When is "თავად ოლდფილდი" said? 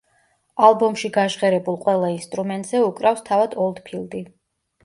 3.29-4.25